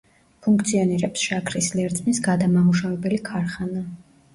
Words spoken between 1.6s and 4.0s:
ლერწმის გადამამუშავებელი ქარხანა.